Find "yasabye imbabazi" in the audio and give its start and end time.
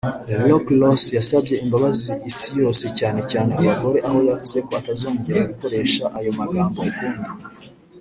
1.17-2.09